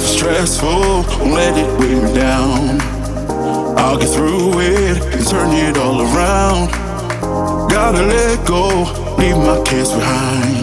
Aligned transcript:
stressful, 0.00 1.04
won't 1.20 1.32
let 1.32 1.56
it 1.56 1.78
weigh 1.78 1.94
me 1.94 2.14
down. 2.14 2.80
I'll 3.78 3.98
get 3.98 4.08
through 4.08 4.60
it 4.60 5.02
and 5.14 5.26
turn 5.26 5.50
it 5.52 5.76
all 5.76 6.00
around. 6.00 6.70
Gotta 7.70 8.02
let 8.02 8.46
go, 8.46 8.68
leave 9.18 9.36
my 9.36 9.62
cares 9.64 9.92
behind. 9.92 10.61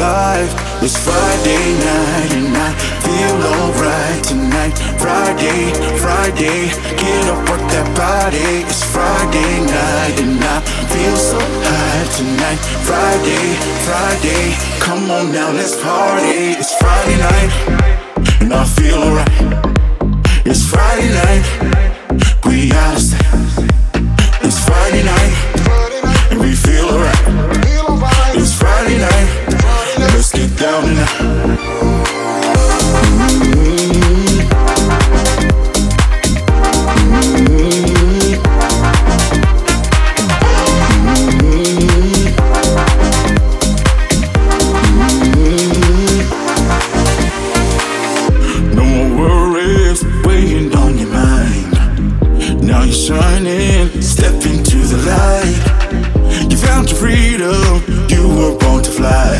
It's 0.00 0.96
Friday 0.96 1.76
night 1.76 2.32
and 2.32 2.56
I 2.56 2.72
feel 3.04 3.36
alright 3.52 4.24
tonight. 4.24 4.72
Friday, 4.96 5.74
Friday, 6.00 6.72
get 6.96 7.28
up, 7.28 7.36
work 7.50 7.60
that 7.68 7.84
body. 7.92 8.64
It's 8.64 8.82
Friday 8.82 9.60
night 9.60 10.16
and 10.24 10.40
I 10.40 10.64
feel 10.88 11.16
so 11.16 11.36
high 11.36 12.08
tonight. 12.16 12.60
Friday, 12.80 13.60
Friday, 13.84 14.56
come 14.80 15.10
on 15.10 15.32
now, 15.32 15.52
let's 15.52 15.76
party. 15.82 16.56
It's 16.56 16.74
Friday 16.80 17.18
night 17.20 17.52
and 18.40 18.54
I 18.54 18.64
feel 18.64 18.96
alright. 19.04 19.28
It's 20.46 20.64
Friday 20.64 21.12
night, 21.12 21.44
we 22.46 22.72
out 22.72 23.09
step 54.02 54.34
into 54.46 54.78
the 54.78 54.98
light. 55.06 56.50
You 56.50 56.56
found 56.56 56.90
your 56.90 56.98
freedom, 56.98 57.82
you 58.08 58.28
were 58.28 58.56
born 58.58 58.82
to 58.82 58.90
fly. 58.90 59.36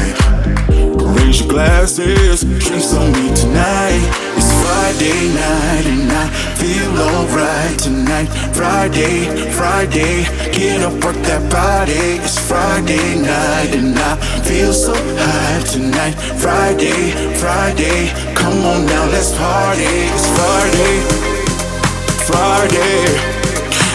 Raise 1.17 1.41
your 1.41 1.49
glasses, 1.49 2.43
drinks 2.43 2.95
on 2.95 3.13
me 3.13 3.35
tonight. 3.35 4.03
It's 4.37 4.53
Friday 4.63 5.35
night 5.35 5.87
and 5.87 6.13
I 6.13 6.27
feel 6.61 6.93
alright 6.99 7.79
tonight. 7.79 8.29
Friday, 8.55 9.51
Friday, 9.51 10.25
get 10.53 10.83
up, 10.83 10.93
work 11.05 11.17
that 11.25 11.51
body. 11.51 12.21
It's 12.23 12.39
Friday 12.39 13.17
night 13.17 13.75
and 13.75 13.99
I 13.99 14.17
feel 14.45 14.73
so 14.73 14.95
high 14.95 15.63
tonight. 15.65 16.15
Friday, 16.39 17.13
Friday, 17.37 18.13
come 18.35 18.59
on 18.65 18.87
now, 18.87 19.07
let's 19.11 19.37
party. 19.37 19.85
It's 19.85 20.27
Friday, 20.37 21.40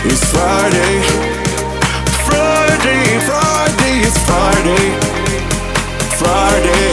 it's 0.07 0.23
Friday. 0.31 0.95
Friday, 2.27 3.03
Friday, 3.27 3.93
it's 4.07 4.19
Friday. 4.29 4.85
Friday, 6.21 6.89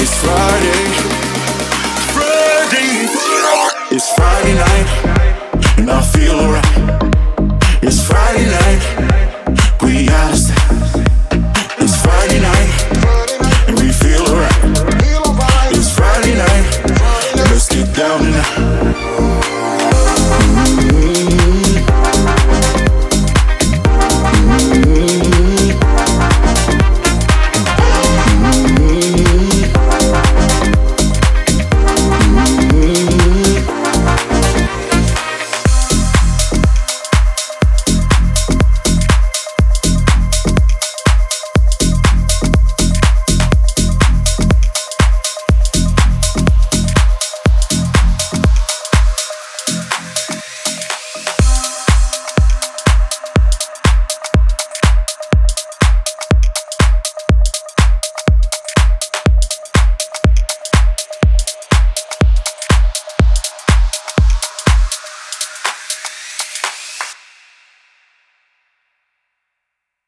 it's 0.00 0.14
Friday. 0.22 0.84
Friday, 2.14 2.88
it's 3.90 4.08
Friday 4.14 4.54
night, 4.54 4.88
and 5.78 5.90
I 5.90 6.02
feel 6.02 6.34
alright. 6.34 7.82
It's 7.82 8.06
Friday 8.06 8.17